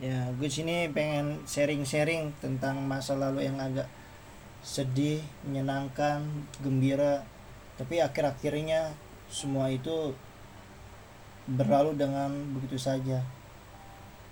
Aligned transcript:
ya 0.00 0.32
gue 0.32 0.48
sini 0.48 0.88
pengen 0.88 1.44
sharing-sharing 1.44 2.32
tentang 2.40 2.80
masa 2.80 3.20
lalu 3.20 3.44
yang 3.44 3.60
agak 3.60 3.84
sedih 4.64 5.20
menyenangkan 5.44 6.24
gembira. 6.64 7.24
Tapi 7.76 8.00
akhir-akhirnya 8.00 8.92
semua 9.28 9.68
itu 9.72 10.12
berlalu 11.48 11.96
dengan 11.96 12.32
begitu 12.56 12.76
saja. 12.80 13.24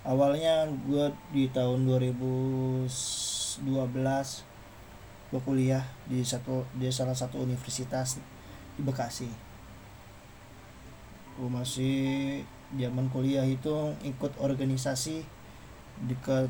Awalnya 0.05 0.69
gue 0.89 1.13
di 1.29 1.49
tahun 1.53 1.85
2012 1.85 3.61
gue 5.29 5.41
kuliah 5.45 5.85
di 6.09 6.25
satu 6.25 6.65
di 6.73 6.89
salah 6.89 7.13
satu 7.13 7.45
universitas 7.45 8.17
di 8.73 8.81
Bekasi. 8.81 9.29
Gue 11.37 11.49
masih 11.49 11.97
zaman 12.73 13.09
kuliah 13.09 13.45
itu 13.45 13.93
ikut 14.05 14.37
organisasi 14.41 15.38
dekat 16.07 16.47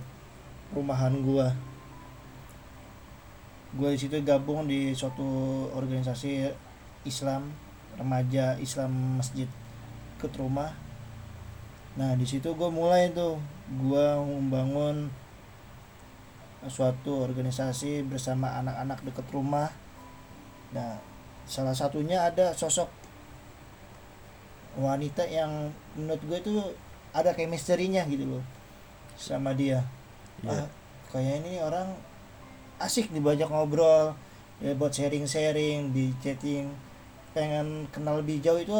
rumahan 0.74 1.16
gue 1.26 1.48
gue 3.70 3.90
di 3.94 4.00
situ 4.02 4.18
gabung 4.26 4.66
di 4.66 4.98
suatu 4.98 5.70
organisasi 5.78 6.50
Islam 7.06 7.54
remaja 8.02 8.58
Islam 8.58 9.22
masjid 9.22 9.46
ke 10.18 10.26
rumah. 10.42 10.74
Nah 11.94 12.18
di 12.18 12.26
situ 12.26 12.50
gue 12.58 12.70
mulai 12.72 13.14
tuh. 13.14 13.38
Gue 13.70 14.08
membangun 14.26 15.14
suatu 16.66 17.22
organisasi 17.22 18.04
bersama 18.10 18.58
anak-anak 18.58 19.06
dekat 19.06 19.28
rumah. 19.30 19.70
Nah 20.74 20.98
salah 21.46 21.78
satunya 21.78 22.26
ada 22.26 22.58
sosok 22.58 22.90
wanita 24.82 25.30
yang 25.30 25.70
menurut 25.94 26.22
gue 26.26 26.38
itu 26.42 26.54
ada 27.14 27.34
chemistry-nya 27.34 28.06
gitu 28.06 28.38
loh 28.38 28.59
sama 29.20 29.52
dia. 29.52 29.84
Iya. 30.40 30.56
ah 30.56 30.66
kayak 31.12 31.44
ini 31.44 31.60
orang 31.60 31.92
asik 32.80 33.12
nih 33.12 33.20
banyak 33.20 33.50
ngobrol 33.52 34.16
ya 34.64 34.72
buat 34.80 34.96
sharing-sharing 34.96 35.92
di 35.92 36.16
chatting. 36.24 36.72
Pengen 37.36 37.86
kenal 37.94 38.24
lebih 38.24 38.40
jauh 38.40 38.58
itu 38.58 38.74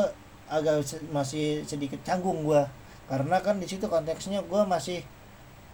agak 0.50 0.82
se- 0.82 1.04
masih 1.12 1.62
sedikit 1.68 2.00
canggung 2.08 2.48
gua. 2.48 2.66
Karena 3.12 3.38
kan 3.44 3.60
di 3.60 3.68
situ 3.68 3.86
konteksnya 3.92 4.40
gua 4.48 4.64
masih 4.66 5.04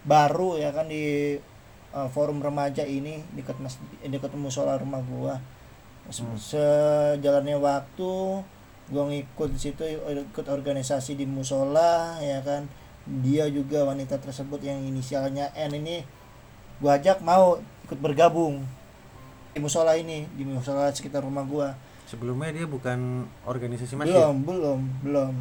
baru 0.06 0.58
ya 0.58 0.70
kan 0.70 0.86
di 0.86 1.34
uh, 1.90 2.08
forum 2.10 2.38
remaja 2.38 2.86
ini 2.86 3.22
dekat 3.34 3.58
mas 3.58 3.78
dekat 4.02 4.30
musola 4.34 4.74
rumah 4.78 5.02
gua. 5.06 5.34
Se- 6.10 6.22
Hmm. 6.22 6.38
sejalannya 6.38 7.58
waktu 7.58 8.12
gua 8.86 9.04
ngikut 9.10 9.50
di 9.54 9.58
situ 9.58 9.82
ikut 9.86 10.46
organisasi 10.46 11.18
di 11.18 11.26
musola 11.26 12.14
ya 12.22 12.38
kan 12.46 12.66
dia 13.06 13.46
juga 13.46 13.86
wanita 13.86 14.18
tersebut 14.18 14.58
yang 14.66 14.82
inisialnya 14.82 15.54
N 15.54 15.78
ini 15.78 16.02
gua 16.82 16.98
ajak 16.98 17.22
mau 17.22 17.62
ikut 17.86 17.98
bergabung 18.02 18.66
di 19.54 19.58
musola 19.62 19.96
ini 19.96 20.26
di 20.34 20.44
musola 20.44 20.90
sekitar 20.90 21.22
rumah 21.22 21.46
gua 21.46 21.72
Sebelumnya 22.06 22.54
dia 22.54 22.66
bukan 22.70 23.26
organisasi 23.42 23.98
masjid. 23.98 24.14
belum 24.14 24.46
belum 24.46 24.80
belum 25.02 25.34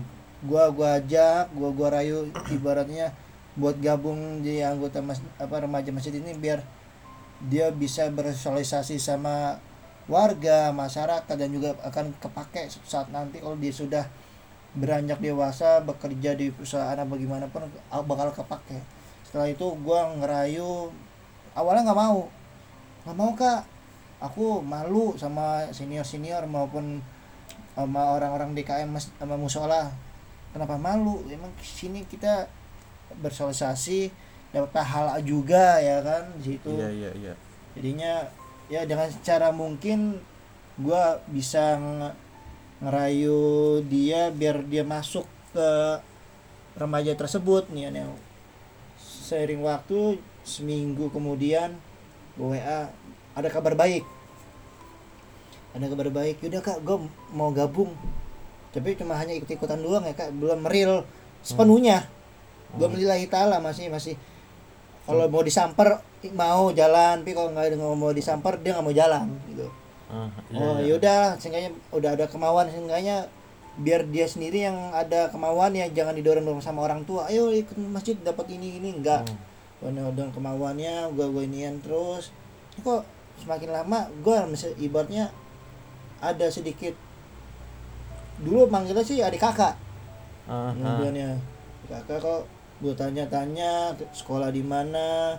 gua 0.46 0.70
gua 0.74 0.98
ajak 0.98 1.54
gua 1.54 1.70
gua 1.74 1.90
rayu 2.02 2.30
ibaratnya 2.50 3.14
buat 3.56 3.78
gabung 3.80 4.44
di 4.44 4.60
anggota 4.60 5.00
mas 5.00 5.24
apa 5.40 5.64
remaja 5.64 5.90
masjid 5.90 6.12
ini 6.16 6.36
biar 6.36 6.60
dia 7.48 7.72
bisa 7.72 8.08
bersosialisasi 8.12 9.00
sama 9.00 9.60
warga 10.06 10.70
masyarakat 10.70 11.34
dan 11.36 11.50
juga 11.50 11.74
akan 11.82 12.14
kepake 12.22 12.70
saat 12.86 13.10
nanti 13.10 13.42
kalau 13.42 13.58
dia 13.58 13.74
sudah 13.74 14.06
beranjak 14.76 15.24
dewasa 15.24 15.80
bekerja 15.82 16.36
di 16.36 16.52
perusahaan 16.52 17.00
apa 17.00 17.16
gimana 17.16 17.48
pun 17.48 17.64
bakal 18.06 18.32
kepake. 18.36 18.80
Setelah 19.24 19.48
itu 19.48 19.66
gua 19.82 20.12
ngerayu 20.16 20.92
awalnya 21.56 21.92
nggak 21.92 22.00
mau. 22.00 22.28
Nggak 23.08 23.18
mau 23.18 23.32
kak. 23.36 23.62
Aku 24.20 24.64
malu 24.64 25.16
sama 25.20 25.68
senior 25.72 26.04
senior 26.08 26.44
maupun 26.48 27.00
sama 27.76 28.16
orang-orang 28.16 28.56
DKM 28.56 28.92
sama 29.20 29.36
musola. 29.36 29.92
Kenapa 30.56 30.80
malu? 30.80 31.20
Emang 31.28 31.52
sini 31.60 32.08
kita 32.08 32.48
bersosialisasi 33.20 34.12
dapat 34.56 34.72
pahala 34.72 35.20
juga 35.20 35.80
ya 35.84 36.00
kan 36.00 36.24
di 36.40 36.56
situ. 36.56 36.72
Iya 36.72 36.90
iya 36.92 37.12
iya. 37.16 37.34
jadinya 37.76 38.24
ya 38.72 38.88
dengan 38.88 39.12
cara 39.20 39.52
mungkin 39.52 40.16
gua 40.80 41.20
bisa 41.28 41.76
nge- 41.76 42.16
ngerayu 42.84 43.80
dia 43.88 44.28
biar 44.32 44.60
dia 44.68 44.84
masuk 44.84 45.24
ke 45.56 45.70
remaja 46.76 47.16
tersebut 47.16 47.72
nih 47.72 47.92
nih. 47.92 48.08
Seiring 49.00 49.64
waktu 49.64 50.20
seminggu 50.46 51.08
kemudian 51.10 51.74
WA 52.36 52.92
ada 53.34 53.50
kabar 53.50 53.74
baik. 53.74 54.04
Ada 55.76 55.92
kabar 55.92 56.08
baik. 56.12 56.44
Yaudah 56.44 56.62
kak 56.64 56.80
gue 56.84 56.98
mau 57.32 57.52
gabung. 57.52 57.92
Tapi 58.76 59.00
cuma 59.00 59.16
hanya 59.16 59.32
ikut 59.32 59.48
ikutan 59.48 59.80
doang 59.80 60.04
ya 60.04 60.14
kak. 60.16 60.36
Belum 60.36 60.64
real 60.68 61.08
sepenuhnya. 61.44 62.08
Gue 62.76 62.88
Hmm. 62.88 62.96
melillahi 62.96 63.28
taala 63.32 63.64
masih 63.64 63.88
masih. 63.88 64.20
Kalau 65.08 65.26
mau 65.32 65.44
disamper 65.44 66.04
mau 66.36 66.76
jalan. 66.76 67.24
Tapi 67.24 67.32
kalau 67.32 67.50
nggak 67.56 67.80
nggak 67.80 67.98
mau 67.98 68.12
disamper 68.12 68.60
dia 68.60 68.76
nggak 68.76 68.86
mau 68.86 68.96
jalan 68.96 69.32
gitu 69.48 69.68
Iya, 70.06 70.62
oh 70.62 70.78
iya. 70.78 70.94
yaudah 70.94 71.22
seenggaknya 71.42 71.72
udah 71.90 72.12
ada 72.14 72.26
kemauan 72.30 72.70
seenggaknya 72.70 73.26
biar 73.76 74.08
dia 74.08 74.24
sendiri 74.24 74.64
yang 74.64 74.78
ada 74.96 75.28
kemauan 75.34 75.76
ya 75.76 75.90
jangan 75.92 76.16
didorong 76.16 76.46
dorong 76.46 76.64
sama 76.64 76.86
orang 76.86 77.04
tua 77.04 77.28
ayo 77.28 77.52
ikut 77.52 77.76
masjid 77.92 78.16
dapat 78.22 78.48
ini 78.56 78.80
ini 78.80 79.02
enggak 79.02 79.26
Hmm. 79.84 79.92
udah 79.92 80.32
kemauannya 80.34 81.14
gue 81.14 81.26
gue 81.30 81.44
inian 81.46 81.78
terus 81.84 82.32
kok 82.82 83.06
semakin 83.38 83.70
lama 83.76 84.08
gue 84.24 84.36
ibaratnya 84.82 85.30
ada 86.24 86.48
sedikit 86.50 86.96
dulu 88.42 88.66
manggilnya 88.72 89.04
sih 89.06 89.22
adik 89.22 89.44
kakak 89.44 89.76
ah. 90.48 90.72
kemudiannya 90.74 91.38
kakak 91.86 92.18
kok 92.24 92.42
gue 92.82 92.94
tanya-tanya 92.98 93.94
sekolah 94.10 94.50
di 94.50 94.64
mana 94.64 95.38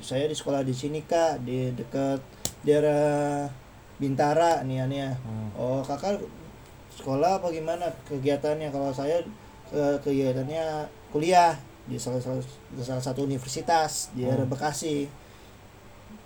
saya 0.00 0.28
di 0.28 0.36
sekolah 0.36 0.62
di 0.62 0.72
sini 0.76 1.02
kak 1.04 1.42
di 1.42 1.72
dekat 1.72 2.20
daerah 2.62 3.48
Bintara 3.98 4.62
nih 4.62 4.86
ya 4.88 5.10
Hmm. 5.20 5.48
oh 5.54 5.80
kakak 5.80 6.20
sekolah 6.92 7.40
apa 7.40 7.48
gimana 7.48 7.88
kegiatannya 8.04 8.68
kalau 8.68 8.92
saya 8.92 9.20
ke 9.66 9.82
kegiatannya 10.00 10.84
kuliah 11.08 11.56
di 11.82 11.96
salah, 11.96 12.20
salah, 12.20 12.38
di 12.70 12.78
salah 12.78 13.02
satu 13.02 13.24
universitas 13.24 14.12
di 14.12 14.22
daerah 14.22 14.44
Hmm. 14.44 14.52
Bekasi 14.52 15.08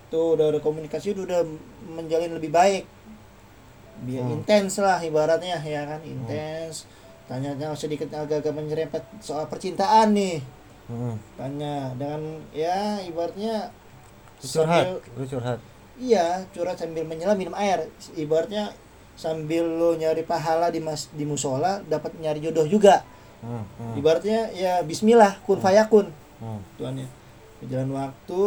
tuh 0.07 0.39
udah 0.39 0.51
ada 0.51 0.61
komunikasi 0.61 1.13
udah, 1.13 1.25
udah 1.27 1.43
menjalin 1.89 2.33
lebih 2.33 2.51
baik 2.51 2.85
biar 3.99 4.23
Hmm. 4.23 4.37
intens 4.37 4.77
lah 4.79 5.01
ibaratnya 5.01 5.57
ya 5.59 5.83
kan 5.85 6.01
intens 6.03 6.85
tanya 7.27 7.51
tanya 7.55 7.73
sedikit 7.73 8.07
agak-agak 8.09 8.53
menyerempet 8.53 9.03
soal 9.19 9.47
percintaan 9.47 10.13
nih 10.13 10.39
Hmm. 10.87 11.19
tanya 11.35 11.91
dengan 11.97 12.23
ya 12.53 13.03
ibaratnya 13.03 13.71
curhat, 14.39 15.03
sambil- 15.03 15.27
curhat. 15.27 15.59
Iya, 15.97 16.45
curhat 16.53 16.77
sambil 16.77 17.09
menyelam 17.09 17.37
minum 17.41 17.57
air. 17.57 17.89
Ibaratnya 18.13 18.73
sambil 19.17 19.65
lo 19.65 19.97
nyari 19.97 20.23
pahala 20.29 20.69
di 20.69 20.79
mas 20.79 21.09
di 21.17 21.25
musola 21.25 21.81
dapat 21.89 22.13
nyari 22.21 22.45
jodoh 22.45 22.69
juga. 22.69 23.01
Hmm. 23.41 23.65
Hmm. 23.81 23.95
Ibaratnya 23.97 24.53
ya 24.53 24.85
bismillah 24.85 25.41
kun 25.49 25.61
fayakun. 25.61 26.13
Hmm. 26.41 26.61
Tuannya. 26.77 27.09
Berjalan 27.65 27.91
waktu 27.97 28.43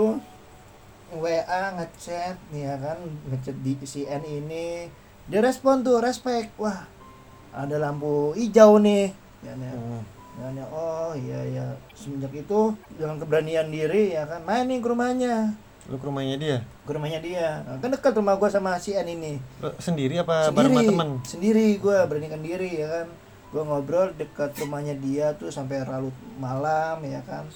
WA 1.10 1.64
ngechat 1.74 2.38
nih 2.54 2.70
ya 2.70 2.76
kan 2.78 2.98
ngechat 3.34 3.58
di 3.66 3.74
CN 3.82 4.22
ini 4.30 4.86
dia 5.26 5.42
respon 5.42 5.82
tuh 5.82 5.98
respect 5.98 6.54
wah 6.62 6.86
ada 7.50 7.82
lampu 7.82 8.38
hijau 8.38 8.78
nih 8.78 9.10
ya, 9.42 9.54
nih. 9.58 9.74
Hmm. 9.74 10.02
Dan 10.40 10.56
ya, 10.56 10.66
oh 10.72 11.12
iya 11.18 11.42
ya 11.50 11.66
semenjak 11.98 12.32
itu 12.32 12.78
dengan 12.96 13.18
keberanian 13.18 13.74
diri 13.74 14.14
ya 14.14 14.30
kan 14.30 14.46
main 14.46 14.70
nih 14.70 14.80
ke 14.80 14.88
rumahnya 14.88 15.58
Lu 15.90 15.98
ke 15.98 16.06
rumahnya 16.06 16.38
dia? 16.38 16.58
ke 16.86 16.92
rumahnya 16.94 17.20
dia. 17.20 17.66
Nah, 17.66 17.82
kan 17.82 17.90
dekat 17.90 18.14
rumah 18.14 18.38
gua 18.38 18.48
sama 18.48 18.78
si 18.78 18.94
N 18.94 19.10
ini. 19.10 19.42
Lu 19.58 19.74
sendiri 19.78 20.22
apa 20.22 20.54
bareng 20.54 20.70
sama 20.70 20.80
sendiri 20.80 20.90
temen? 20.94 21.10
sendiri 21.26 21.66
gua 21.78 22.06
beranikan 22.06 22.42
diri 22.42 22.78
ya 22.78 22.88
kan? 22.88 23.08
Gua 23.50 23.64
ngobrol 23.66 24.14
dekat 24.14 24.54
rumahnya 24.62 24.94
dia 24.96 25.34
tuh 25.34 25.50
sampai 25.50 25.82
larut 25.82 26.14
malam 26.38 27.02
ya 27.02 27.26
kan? 27.26 27.50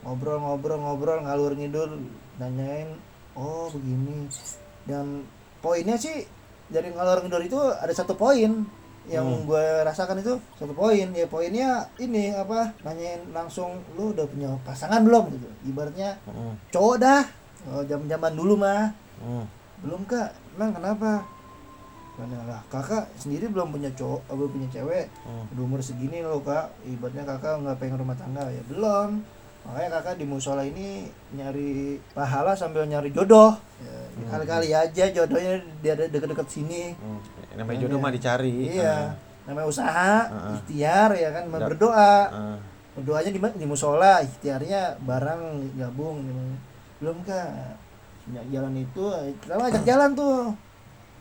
Ngobrol-ngobrol-ngobrol 0.00 1.26
ngalur 1.26 1.52
ngidul 1.52 1.90
nanyain 2.38 2.94
oh 3.34 3.66
begini. 3.68 4.30
Dan 4.86 5.26
poinnya 5.58 5.94
sih 5.94 6.24
dari 6.66 6.88
ngalur 6.88 7.22
ngidul 7.22 7.42
itu 7.42 7.58
ada 7.58 7.90
satu 7.90 8.14
poin 8.14 8.64
yang 9.08 9.26
Hmm. 9.26 9.42
gue 9.42 9.64
rasakan 9.82 10.22
itu 10.22 10.38
satu 10.54 10.70
poin. 10.70 11.10
Ya 11.10 11.26
poinnya 11.26 11.90
ini 11.98 12.30
apa? 12.30 12.70
Nanyain 12.80 13.26
langsung 13.30 13.82
lu 13.98 14.14
udah 14.14 14.24
punya 14.24 14.54
pasangan 14.62 15.02
belum? 15.02 15.34
Gitu. 15.34 15.48
Ibaratnya 15.68 16.16
Hmm. 16.24 16.54
cowok 16.70 16.96
dah 16.96 17.22
oh, 17.68 17.82
zaman 17.84 18.06
zaman 18.08 18.32
dulu 18.32 18.54
mah 18.56 18.94
Hmm. 19.20 19.44
belum 19.84 20.08
kak. 20.08 20.32
Emang 20.56 20.72
kenapa? 20.72 21.28
Karena 22.16 22.40
lah 22.44 22.60
kakak 22.68 23.04
sendiri 23.16 23.48
belum 23.48 23.68
punya 23.68 23.92
cowok 23.92 24.24
belum 24.28 24.50
punya 24.50 24.68
cewek. 24.72 25.06
Hmm. 25.24 25.44
Udah 25.52 25.62
umur 25.64 25.80
segini 25.80 26.20
loh 26.20 26.40
kak. 26.40 26.72
Ibaratnya 26.84 27.28
kakak 27.28 27.60
nggak 27.60 27.76
pengen 27.76 28.00
rumah 28.00 28.16
tangga. 28.16 28.48
Ya 28.48 28.64
belum. 28.64 29.20
Makanya 29.60 29.88
kakak 30.00 30.14
di 30.16 30.24
musola 30.24 30.64
ini 30.64 31.04
nyari 31.32 32.00
pahala 32.16 32.56
sambil 32.56 32.88
nyari 32.88 33.12
jodoh. 33.12 33.52
Ya, 33.84 33.92
kali-kali 34.32 34.72
aja 34.72 35.04
jodohnya 35.12 35.60
dia 35.80 35.92
ada 35.92 36.08
deket-deket 36.08 36.48
sini. 36.48 36.96
Hmm. 36.96 37.20
Namanya 37.56 37.78
jodoh 37.84 38.00
mah 38.00 38.12
dicari. 38.12 38.72
iya. 38.72 39.12
Namanya 39.44 39.68
usaha 39.68 40.12
Heeh. 40.28 40.56
ikhtiar 40.56 41.10
ya 41.12 41.28
kan. 41.32 41.44
Berdoa. 41.48 42.12
Ah. 42.28 42.58
berdoanya 42.90 43.30
di 43.30 43.38
di 43.38 43.66
musola 43.68 44.18
ikhtiarnya 44.18 44.98
barang 45.04 45.42
gabung 45.78 46.24
gitu. 46.24 46.42
Belum 47.00 47.16
kak 47.22 47.50
Punya 48.20 48.42
jalan 48.46 48.76
itu 48.76 49.04
kita 49.40 49.56
ajak 49.56 49.82
jalan 49.82 50.10
tuh 50.12 50.52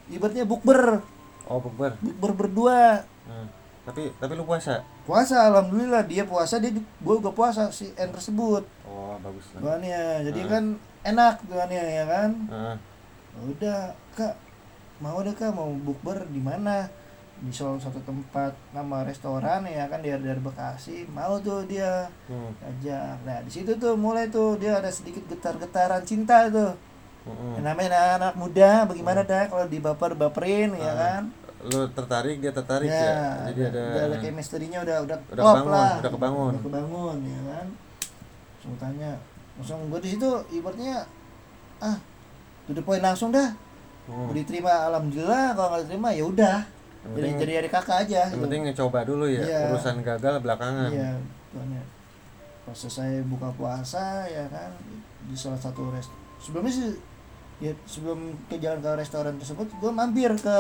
ibaratnya 0.07 0.43
bukber 0.43 0.99
Oh, 1.45 1.57
bukber. 1.57 1.97
bukber 1.97 2.31
berdua 2.37 3.01
Ah. 3.25 3.45
Tapi 3.81 4.13
tapi 4.15 4.33
lu 4.33 4.43
puasa. 4.43 4.85
puasa 5.01 5.49
alhamdulillah 5.49 6.03
dia 6.03 6.21
puasa 6.21 6.57
dia 6.57 6.69
gue 6.69 6.83
juga 7.15 7.31
puasa 7.31 7.69
si 7.69 7.89
N 7.91 8.09
tersebut 8.09 8.61
Oh, 8.83 9.17
bagus 9.17 9.49
lah. 9.51 9.59
tuannya 9.63 10.01
jadi 10.23 10.39
Ah. 10.39 10.47
kan 10.47 10.63
enak 11.03 11.35
tuannya 11.43 11.81
ya 11.81 12.05
kan 12.05 12.29
Ah. 12.49 12.75
udah 13.39 13.79
kak 14.11 14.35
mau 14.99 15.17
deh 15.19 15.31
kak 15.31 15.49
mau 15.49 15.71
bukber 15.71 16.27
di 16.27 16.37
mana 16.37 16.85
di 17.39 17.49
salah 17.49 17.77
satu 17.77 17.99
tempat 18.01 18.51
nama 18.69 19.01
restoran 19.01 19.63
ya 19.63 19.87
kan 19.87 19.99
dia 19.99 20.15
dari 20.15 20.37
Bekasi 20.37 21.07
mau 21.07 21.39
tuh 21.39 21.63
dia 21.63 22.07
Hmm. 22.25 22.51
ajak 22.61 23.23
nah 23.23 23.39
di 23.39 23.49
situ 23.49 23.71
tuh 23.73 23.95
mulai 23.95 24.27
tuh 24.27 24.55
dia 24.55 24.75
ada 24.75 24.87
sedikit 24.89 25.23
getar-getaran 25.25 26.03
cinta 26.03 26.47
tuh 26.47 26.75
Mm-mm. 27.21 27.55
yang 27.55 27.65
namanya 27.65 27.89
anak 28.15 28.33
muda 28.33 28.83
bagaimana 28.83 29.21
dah 29.21 29.45
kalau 29.45 29.65
dibaper 29.65 30.13
baperin 30.13 30.71
ya 30.73 30.87
Ah. 30.87 30.95
kan 30.95 31.23
Lu 31.61 31.83
tertarik, 31.89 32.39
dia 32.39 32.55
tertarik 32.55 32.87
ya. 32.87 33.51
Jadi 33.51 33.61
ada 33.65 33.83
udah 33.85 34.03
ada 34.05 34.17
chemistry-nya 34.17 34.79
udah 34.79 34.97
udah, 35.03 35.17
Udah 35.29 35.43
kebangun, 35.45 35.67
lah 35.69 35.91
udah 35.99 36.11
kebangun. 36.13 36.51
udah 36.51 36.63
kebangun 36.63 37.17
ya 37.21 37.39
kan 37.45 37.65
langsung 38.53 38.75
tanya 38.77 39.11
langsung 39.55 39.79
gue 39.87 39.99
di 39.99 40.09
situ 40.09 40.29
ibaratnya 40.53 41.03
ah 41.79 41.99
to 42.63 42.71
the 42.71 42.79
point 42.79 42.99
langsung 42.99 43.29
dah 43.29 43.51
Hmm. 44.07 44.31
Diterima 44.31 44.89
alhamdulillah 44.89 45.53
kalau 45.53 45.67
nggak 45.69 45.81
diterima 45.85 46.09
ya 46.09 46.23
udah 46.25 46.57
Yang 46.99 47.09
jadi 47.09 47.15
penting- 47.21 47.39
jadi 47.39 47.53
dari 47.55 47.69
kakak 47.69 47.97
aja 48.01 48.21
Yang 48.27 48.41
penting 48.43 48.61
ngecoba 48.65 48.99
dulu 49.03 49.25
ya. 49.25 49.41
Iya. 49.41 49.59
Urusan 49.69 49.95
gagal 50.01 50.35
belakangan. 50.39 50.89
iya 50.89 51.11
tuannya 51.49 51.81
pas 52.61 52.77
selesai 52.77 53.25
buka 53.25 53.49
puasa 53.51 54.23
ya 54.23 54.45
kan 54.45 54.69
di 55.23 55.33
salah 55.33 55.57
satu 55.57 55.89
rest 55.89 56.13
sebelumnya 56.37 56.69
sih 56.69 56.93
ya 57.59 57.73
sebelum 57.83 58.19
ke 58.45 58.55
jalan 58.55 58.77
ke 58.77 58.89
restoran 58.95 59.33
tersebut 59.35 59.65
gue 59.65 59.89
mampir 59.89 60.29
ke 60.31 60.57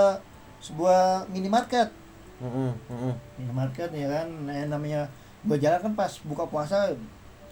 sebuah 0.59 1.29
minimarket 1.29 1.93
Mm-mm, 2.39 2.73
mm-mm. 2.89 3.13
minimarket 3.37 3.93
ya 3.93 4.09
kan 4.09 4.25
yang 4.43 4.67
namanya 4.67 5.05
gue 5.41 5.55
jalan 5.55 5.79
kan 5.79 5.93
pas 5.93 6.09
buka 6.23 6.43
puasa 6.43 6.89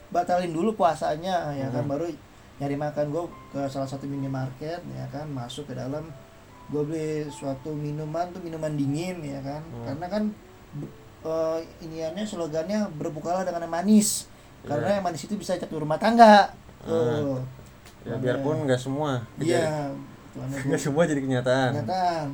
batalin 0.10 0.50
dulu 0.50 0.74
puasanya 0.74 1.54
ya 1.54 1.70
kan 1.70 1.86
baru 1.86 2.10
nyari 2.58 2.74
makan 2.76 3.06
gue 3.08 3.24
ke 3.54 3.62
salah 3.64 3.86
satu 3.86 4.04
minimarket 4.04 4.82
ya 4.90 5.06
kan 5.08 5.30
masuk 5.30 5.68
ke 5.68 5.78
dalam 5.78 6.10
gue 6.68 6.82
beli 6.84 7.10
suatu 7.28 7.72
minuman 7.72 8.28
tuh 8.30 8.40
minuman 8.40 8.72
dingin 8.72 9.20
ya 9.20 9.40
kan 9.40 9.62
Hmm. 9.64 9.86
karena 9.86 10.06
kan 10.10 10.24
eh, 11.20 11.60
iniannya 11.82 12.24
slogannya 12.24 12.80
berbukalah 12.94 13.42
dengan 13.42 13.64
yang 13.64 13.74
manis 13.74 14.28
karena 14.62 14.84
Iya. 14.86 14.96
yang 14.96 15.06
manis 15.06 15.24
itu 15.24 15.34
bisa 15.34 15.56
jatuh 15.56 15.80
rumah 15.80 15.96
tangga 15.96 16.52
Ah. 16.80 16.92
tuh 17.18 17.40
Ya 18.04 18.16
biarpun 18.16 18.64
nggak 18.64 18.80
semua. 18.80 19.20
iya 19.38 19.92
Nggak 20.68 20.80
semua 20.80 21.04
jadi 21.04 21.20
kenyataan. 21.20 21.72
kenyataan 21.74 22.28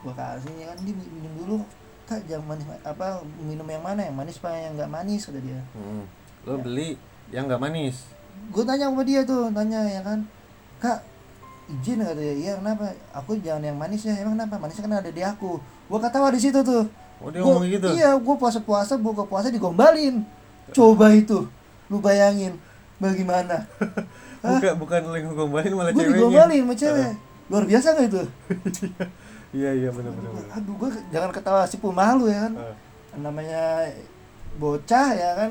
gua 0.00 0.12
kasih 0.14 0.52
ya 0.54 0.66
kan 0.66 0.78
dia 0.78 0.94
minum 0.94 1.32
dulu 1.34 1.56
kak 2.04 2.20
jangan 2.24 2.44
manis 2.46 2.64
apa 2.78 3.06
minum 3.38 3.64
yang 3.64 3.80
mana 3.80 4.00
yang 4.02 4.12
manis 4.14 4.36
apa 4.36 4.52
yang 4.52 4.72
nggak 4.74 4.88
manis 4.88 5.24
kata 5.24 5.40
dia 5.40 5.60
Mm. 5.74 6.04
Lu 6.44 6.56
beli 6.58 7.00
yang 7.30 7.48
nggak 7.48 7.58
manis. 7.58 8.04
gue 8.46 8.60
tanya 8.62 8.86
sama 8.86 9.00
dia 9.02 9.22
tuh 9.22 9.48
tanya 9.48 9.80
ya 9.82 10.00
kan 10.00 10.20
kak 10.78 11.00
izin 11.66 11.98
kata 11.98 12.14
dia 12.14 12.34
iya 12.34 12.52
kenapa? 12.56 12.92
Aku 13.12 13.36
jangan 13.38 13.62
yang 13.62 13.76
manis 13.76 14.04
ya. 14.04 14.12
Emang 14.14 14.36
kenapa? 14.36 14.56
Manisnya 14.58 14.84
kan 14.84 15.00
ada 15.00 15.08
di 15.08 15.22
aku. 15.22 15.56
Gua 15.86 15.98
ketawa 15.98 16.28
di 16.28 16.40
situ 16.40 16.60
tuh. 16.60 16.84
Oh 17.18 17.28
dia 17.28 17.40
Gua- 17.40 17.56
ngomong 17.56 17.70
gitu. 17.70 17.88
iya 17.90 18.12
gua 18.14 18.36
puasa 18.36 18.60
puasa 18.60 18.94
buka 18.94 19.24
puasa 19.24 19.48
digombalin. 19.48 20.20
Coba 20.70 21.08
itu 21.10 21.44
lu 21.88 22.00
bayangin 22.00 22.56
bagaimana. 22.96 23.64
Bukan 24.44 24.76
bukan 24.76 25.00
lu 25.02 25.16
yang 25.16 25.32
ngombalin 25.32 25.72
malah 25.72 25.88
gue 25.88 26.00
ceweknya. 26.00 26.16
digombalin 26.20 26.60
sama 26.62 26.74
cewek. 26.76 27.12
Luar 27.48 27.64
biasa 27.64 27.86
gak 27.92 28.06
itu? 28.06 28.22
Iya 29.54 29.70
iya 29.70 29.88
benar 29.88 30.10
benar. 30.10 30.34
aduh 30.50 30.74
gue 30.74 30.90
jangan 31.08 31.30
ketawa 31.30 31.62
si 31.62 31.78
pemalu 31.78 32.26
ya 32.26 32.44
kan. 32.44 32.52
Ah. 32.58 32.74
namanya 33.14 33.86
bocah 34.58 35.14
ya 35.14 35.30
kan. 35.38 35.50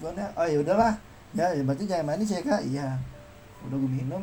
Gua- 0.00 0.32
oh 0.34 0.46
ya 0.48 0.58
udahlah. 0.58 0.92
Ya, 1.34 1.52
ya 1.52 1.60
berarti 1.60 1.84
jangan 1.84 2.06
manis 2.10 2.30
ya 2.30 2.40
kak. 2.40 2.64
Iya. 2.64 2.96
Udah 3.68 3.76
gue 3.76 3.90
minum 3.92 4.22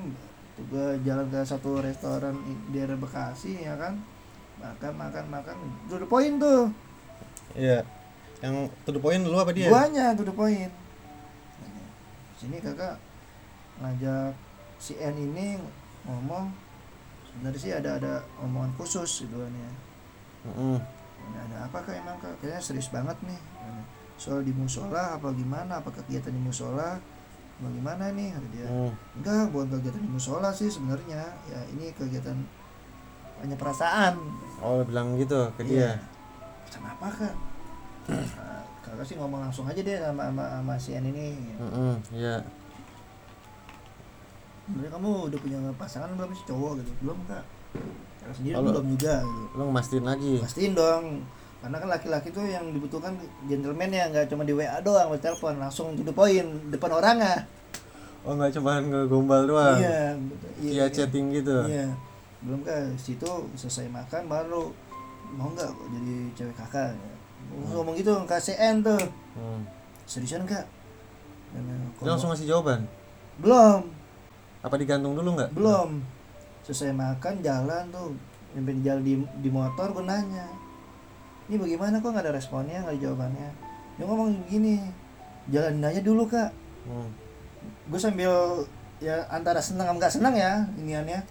tuh 0.53 0.65
gue 0.67 0.87
jalan 1.01 1.27
ke 1.27 1.39
satu 1.41 1.79
restoran 1.79 2.35
di 2.43 2.53
daerah 2.73 2.95
Bekasi 2.95 3.63
ya 3.63 3.75
kan 3.75 3.97
makan 4.59 4.93
makan 4.93 5.25
makan 5.27 5.55
tuh 5.85 5.97
the 5.97 6.07
point 6.07 6.37
tuh 6.37 6.69
Iya. 7.51 7.83
Yang 8.39 8.71
to 8.87 8.95
the 8.95 9.01
point 9.03 9.21
lu 9.21 9.35
apa 9.35 9.51
dia? 9.51 9.67
guanya 9.67 10.15
tuh 10.15 10.23
the 10.23 10.31
point 10.31 10.71
sini 12.33 12.57
kakak 12.57 12.97
ngajak 13.77 14.33
si 14.77 14.97
N 14.97 15.13
ini 15.13 15.61
ngomong 16.03 16.49
sebenarnya 17.27 17.59
sih 17.61 17.71
ada 17.71 18.01
ada 18.01 18.13
omongan 18.41 18.73
khusus 18.75 19.25
gitu 19.25 19.37
kan 19.37 19.53
ya 19.53 19.71
Mm-mm. 20.41 20.77
Ini 21.21 21.37
ada 21.37 21.69
apa 21.69 21.85
kak 21.85 21.93
emang 22.01 22.17
kak? 22.17 22.33
Kayaknya 22.41 22.61
serius 22.65 22.89
banget 22.89 23.13
nih. 23.21 23.37
Soal 24.17 24.41
di 24.41 24.49
musola 24.49 25.13
apa 25.13 25.29
gimana? 25.37 25.77
Apa 25.77 25.93
kegiatan 25.93 26.33
di 26.33 26.41
musola? 26.41 26.97
Bagaimana 27.61 28.03
nih? 28.11 28.27
Kata 28.31 28.47
dia. 28.49 28.65
Mm. 28.65 28.91
Enggak, 29.17 29.43
bukan 29.49 29.67
kegiatan 29.71 30.01
di 30.01 30.09
musola 30.09 30.49
sih 30.49 30.67
sebenarnya. 30.67 31.21
Ya 31.45 31.59
ini 31.69 31.93
kegiatan 31.93 32.33
hanya 33.37 33.55
perasaan. 33.55 34.17
Oh 34.57 34.81
bilang 34.81 35.13
gitu 35.15 35.37
ke 35.55 35.61
dia. 35.63 35.77
Iya. 35.77 35.91
Sama 36.67 36.89
apa 36.91 37.07
kak? 37.09 37.33
Nah, 38.11 38.65
kakak 38.81 39.05
sih 39.05 39.15
ngomong 39.15 39.39
langsung 39.39 39.63
aja 39.63 39.77
deh 39.77 39.93
sama 39.95 40.25
sama, 40.27 40.43
sama 40.57 40.73
si 40.75 40.91
N 40.91 41.05
ini. 41.05 41.37
Mm-mm, 41.55 41.93
Iya. 42.11 42.41
Sebenarnya 44.63 44.91
kamu 44.91 45.09
udah 45.29 45.39
punya 45.39 45.57
pasangan 45.75 46.09
belum 46.13 46.31
sih 46.31 46.45
cowok 46.45 46.71
gitu? 46.81 46.91
Belum 47.01 47.17
kak. 47.25 47.43
Kakak 48.19 48.35
sendiri 48.35 48.53
Oh, 48.53 48.61
lu- 48.61 48.69
belum 48.71 48.85
juga 48.89 49.15
gitu. 49.21 49.41
Lu 49.53 49.61
ngemastiin 49.67 50.03
lagi. 50.03 50.33
Pastiin 50.39 50.73
dong. 50.73 51.05
Karena 51.61 51.77
kan 51.77 51.89
laki-laki 51.93 52.33
tuh 52.33 52.41
yang 52.41 52.73
dibutuhkan 52.73 53.13
gentleman 53.45 53.93
ya 53.93 54.09
nggak 54.09 54.33
cuma 54.33 54.41
di 54.41 54.53
WA 54.57 54.81
doang, 54.81 55.13
di 55.13 55.21
telepon 55.21 55.61
langsung 55.61 55.93
to 55.93 56.01
the 56.01 56.09
point 56.09 56.49
depan 56.73 56.89
orangnya. 56.89 57.45
Oh 58.25 58.33
nggak 58.33 58.57
cuma 58.57 58.81
ngegombal 58.81 59.45
doang. 59.45 59.77
Iya, 59.77 60.17
betul. 60.17 60.49
Via 60.57 60.85
chatting 60.89 61.29
gitu. 61.29 61.57
Iya. 61.69 61.93
Belum 62.41 62.65
kan 62.65 62.97
situ 62.97 63.29
selesai 63.53 63.85
makan 63.93 64.25
baru 64.25 64.73
mau 65.37 65.53
nggak 65.53 65.69
jadi 65.69 66.15
cewek 66.33 66.55
kakak. 66.57 66.97
Ngomong 67.69 67.93
gitu 67.93 68.09
ke 68.25 68.37
CN 68.41 68.81
tuh. 68.81 69.01
Hmm. 69.37 69.61
Seriusan 70.09 70.49
kak? 70.49 70.65
Dan, 71.53 71.65
eh, 71.67 72.05
langsung 72.05 72.33
ngasih 72.33 72.47
jawaban. 72.49 72.89
belum, 73.41 73.89
Apa 74.61 74.75
digantung 74.77 75.17
dulu 75.17 75.33
nggak? 75.37 75.51
belum. 75.55 76.01
Selesai 76.61 76.93
makan 76.93 77.41
jalan 77.41 77.89
tuh, 77.89 78.13
di 78.53 78.81
jalan 78.85 79.01
di, 79.01 79.13
di 79.41 79.49
motor 79.49 79.89
gue 79.91 80.05
nanya. 80.05 80.45
Ini 81.51 81.59
bagaimana 81.59 81.99
kok 81.99 82.09
nggak 82.09 82.23
ada 82.23 82.31
responnya, 82.31 82.79
nggak 82.79 82.95
ada 82.95 83.01
jawabannya? 83.01 83.49
Dia 83.93 84.03
ngomong 84.07 84.29
begini, 84.41 84.79
jalanin 85.45 85.83
aja 85.83 85.99
dulu 85.99 86.23
kak. 86.25 86.49
Hmm. 86.81 87.11
gue 87.61 87.99
sambil 87.99 88.31
ya 88.97 89.21
antara 89.27 89.59
senang 89.59 89.85
sama 89.85 89.99
nggak 89.99 90.13
senang 90.13 90.33
ya 90.33 90.65
iniannya 90.75 91.21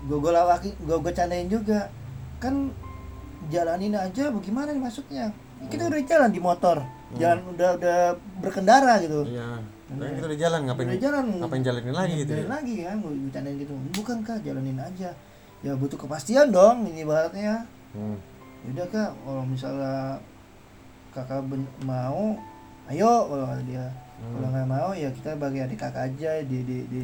gue 0.00 0.16
gue 0.16 0.32
lawaki 0.32 0.72
gue 0.78 0.96
gue 0.96 1.12
candain 1.12 1.44
juga 1.44 1.92
kan 2.38 2.72
jalanin 3.48 3.92
aja 3.92 4.30
bagaimana 4.30 4.70
nih 4.70 4.80
maksudnya 4.80 5.28
kita 5.66 5.92
udah 5.92 6.00
jalan 6.02 6.30
di 6.30 6.40
motor 6.40 6.80
jalan 7.18 7.44
udah 7.52 7.70
udah 7.76 7.98
berkendara 8.40 8.96
gitu 9.02 9.28
Iya. 9.28 9.60
Tapi 9.90 10.08
kita 10.14 10.26
udah 10.30 10.40
jalan 10.40 10.60
ngapain? 10.64 10.86
udah 10.88 11.00
jalan 11.02 11.24
Ngapain 11.36 11.62
jalanin 11.62 11.92
lagi 11.92 12.14
gitu? 12.16 12.30
jalanin 12.32 12.40
ya? 12.40 12.54
lagi 12.56 12.74
kan 12.80 12.96
gue 12.96 13.12
gue 13.12 13.32
candain 13.34 13.56
gitu 13.58 13.72
bukan 13.92 14.16
kak 14.22 14.38
jalanin 14.40 14.78
aja 14.80 15.10
ya 15.60 15.72
butuh 15.76 15.98
kepastian 15.98 16.48
dong 16.48 16.88
ini 16.88 17.04
ibaratnya 17.04 17.68
Hmm. 17.90 18.16
Yaudah 18.60 18.86
kak, 18.88 19.10
kalau 19.16 19.42
misalnya 19.42 20.20
kakak 21.10 21.40
ben- 21.46 21.74
mau, 21.82 22.36
ayo 22.86 23.12
kalau 23.26 23.46
dia. 23.64 23.86
Hmm. 24.20 24.36
Kalau 24.36 24.48
nggak 24.52 24.68
mau 24.68 24.90
ya 24.92 25.08
kita 25.10 25.32
bagi 25.34 25.58
adik 25.58 25.80
kakak 25.80 26.12
aja 26.12 26.44
di 26.44 26.58
di, 26.62 26.78
di 26.86 27.02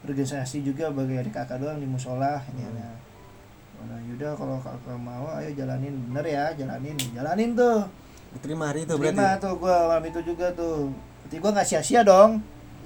organisasi 0.00 0.62
juga 0.62 0.88
bagi 0.88 1.18
adik 1.18 1.34
kakak 1.34 1.58
doang 1.58 1.76
di 1.76 1.86
musola 1.86 2.38
ini 2.48 2.62
Hmm. 2.62 2.78
ya. 2.78 2.90
Nah, 3.80 3.98
yaudah 4.06 4.36
kalau 4.36 4.56
kakak 4.56 4.94
mau, 4.94 5.26
ayo 5.34 5.50
jalanin 5.52 5.96
bener 6.06 6.26
ya, 6.28 6.44
jalanin, 6.54 6.96
jalanin 7.10 7.50
tuh. 7.52 7.80
Diterima 8.30 8.70
hari 8.70 8.84
itu 8.84 8.94
Terima 8.94 9.10
berarti. 9.34 9.42
tuh 9.42 9.52
gua 9.56 9.76
malam 9.88 10.04
itu 10.06 10.20
juga 10.22 10.46
tuh. 10.52 10.92
Berarti 11.24 11.36
gua 11.36 11.50
nggak 11.50 11.66
sia-sia 11.66 12.00
dong 12.02 12.38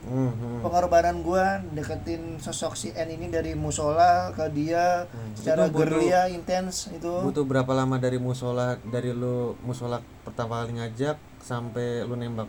Hmm, 0.04 0.60
pengorbanan 0.60 1.24
gua 1.24 1.64
deketin 1.70 2.36
sosok 2.36 2.76
si 2.76 2.92
N 2.92 3.08
ini 3.08 3.32
dari 3.32 3.56
musola 3.56 4.28
ke 4.30 4.52
dia 4.52 5.08
Hmm. 5.08 5.32
secara 5.32 5.66
gerilya 5.66 6.28
intens 6.28 6.88
itu. 6.88 7.08
Butuh 7.24 7.42
berapa 7.42 7.72
lama 7.72 7.96
dari 7.96 8.16
musola 8.16 8.76
dari 8.82 9.10
lu 9.10 9.56
musola 9.60 10.04
pertama 10.20 10.60
kali 10.60 10.76
ngajak 10.76 11.16
sampai 11.40 12.04
lu 12.04 12.14
nembak? 12.14 12.48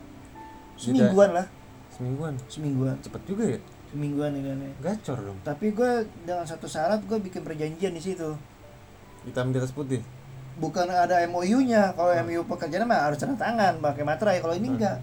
semingguan 0.76 1.32
lah. 1.32 1.46
Semingguan? 1.88 2.34
Semingguan. 2.46 2.96
Cepet 3.00 3.22
juga 3.24 3.44
ya? 3.48 3.60
Semingguan 3.88 4.36
ini 4.36 4.52
nih 4.52 4.72
gacor 4.78 5.16
dong. 5.16 5.38
Tapi 5.40 5.72
gue 5.72 5.90
dengan 6.20 6.44
satu 6.44 6.68
syarat 6.68 7.00
gue 7.00 7.16
bikin 7.16 7.40
perjanjian 7.40 7.96
di 7.96 8.02
situ. 8.02 8.36
Hitam 9.24 9.48
di 9.48 9.56
atas 9.56 9.72
putih? 9.72 10.04
Bukan 10.56 10.84
ada 10.86 11.24
MOU-nya 11.24 11.92
kalau 11.92 12.12
Hmm. 12.12 12.28
MOU 12.28 12.44
pekerjaan 12.44 12.84
mah 12.84 13.08
harus 13.08 13.16
tanda 13.16 13.32
tangan 13.34 13.80
pakai 13.80 14.04
materai. 14.04 14.38
Kalau 14.38 14.52
ini 14.52 14.68
Hmm. 14.68 14.76
enggak 14.76 14.96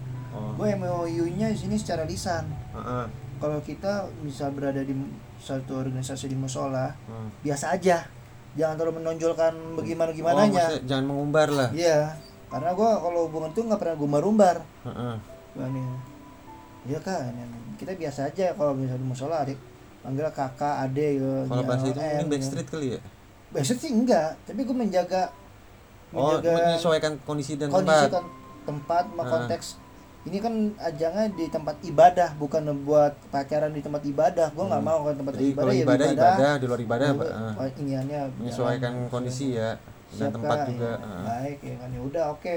gue 0.54 0.68
MOU-nya 0.78 1.46
di 1.50 1.58
sini 1.58 1.76
secara 1.78 2.02
lisan. 2.06 2.44
Heeh. 2.74 3.06
kalau 3.34 3.60
kita 3.60 4.08
bisa 4.24 4.48
berada 4.48 4.80
di 4.80 4.94
satu 5.36 5.76
organisasi 5.76 6.32
di 6.32 6.38
musola 6.38 6.94
Heeh. 6.94 7.28
biasa 7.44 7.76
aja. 7.76 8.06
Jangan 8.54 8.78
terlalu 8.78 9.02
menonjolkan 9.02 9.52
bagaimana 9.74 10.10
oh, 10.10 10.16
gimananya 10.16 10.64
maksudnya 10.70 10.86
jangan 10.86 11.04
mengumbar 11.10 11.48
lah. 11.50 11.68
Iya 11.74 12.14
karena 12.48 12.70
gue 12.70 12.90
kalau 13.02 13.20
hubungan 13.26 13.50
tuh 13.50 13.62
nggak 13.66 13.80
pernah 13.82 13.96
gumbar-umbar. 13.98 14.56
Heeh. 14.86 15.14
Gua 15.58 15.66
nih 15.70 15.86
ya 16.84 17.00
kan 17.00 17.32
kita 17.80 17.96
biasa 17.96 18.28
aja 18.28 18.52
kalau 18.52 18.76
misalnya 18.76 19.00
di 19.00 19.08
musola 19.08 19.40
adik 19.40 19.56
panggil 20.04 20.28
kakak 20.28 20.84
adik 20.84 21.16
gitu 21.16 21.32
kalau 21.48 21.62
ya, 21.64 21.68
bahasa 21.68 21.84
itu 21.88 22.00
mungkin 22.00 22.28
backstreet 22.28 22.68
kali 22.68 22.86
ya? 22.92 23.00
Backstreet 23.56 23.80
sih 23.80 23.90
enggak 23.96 24.28
tapi 24.44 24.60
gue 24.68 24.76
menjaga 24.76 25.32
oh 26.12 26.36
menjaga 26.36 26.50
menyesuaikan 26.60 27.12
kondisi 27.24 27.56
dan 27.56 27.72
kondisi 27.72 27.88
tempat. 27.88 28.12
kon- 28.12 28.32
tempat 28.64 29.04
sama 29.08 29.24
konteks 29.24 29.66
ini 30.24 30.38
kan 30.38 30.54
ajangnya 30.78 31.26
di 31.30 31.46
tempat 31.46 31.76
ibadah 31.82 32.32
bukan 32.34 32.64
buat 32.80 33.12
pacaran 33.28 33.70
di 33.70 33.80
tempat 33.80 34.00
ibadah 34.02 34.48
gue 34.50 34.64
nggak 34.64 34.80
Hmm. 34.80 34.88
mau 34.90 34.98
kalau 35.02 35.16
tempat 35.16 35.32
jadi 35.34 35.46
ibadah 35.46 35.60
kalau 35.60 35.72
ya 35.72 35.84
ibadah 35.84 36.06
ibadah 36.10 36.52
di 36.54 36.64
luar 36.64 36.80
ibadah 36.80 37.06
apa? 37.06 37.16
Gua- 37.18 37.34
Heeh. 37.54 37.70
iniannya 37.78 38.20
menyesuaikan 38.34 38.92
jalan. 38.94 39.10
kondisi 39.10 39.46
ya 39.52 39.70
dan 40.14 40.28
tempat 40.30 40.58
juga 40.66 40.90
Iya, 40.90 41.04
Heeh. 41.04 41.22
baik 41.26 41.58
ya 41.60 41.74
kan 41.76 41.88
ya 41.90 42.00
udah 42.02 42.24
oke 42.30 42.56